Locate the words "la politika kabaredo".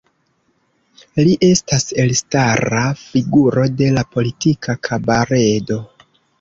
4.01-5.83